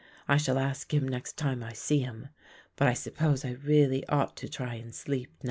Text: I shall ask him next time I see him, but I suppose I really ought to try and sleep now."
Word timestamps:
I 0.27 0.37
shall 0.37 0.57
ask 0.57 0.91
him 0.91 1.07
next 1.07 1.37
time 1.37 1.61
I 1.61 1.73
see 1.73 1.99
him, 1.99 2.29
but 2.75 2.87
I 2.87 2.93
suppose 2.95 3.45
I 3.45 3.51
really 3.51 4.03
ought 4.07 4.35
to 4.37 4.49
try 4.49 4.73
and 4.73 4.95
sleep 4.95 5.29
now." 5.33 5.37